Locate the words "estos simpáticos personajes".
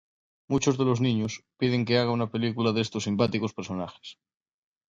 2.81-4.17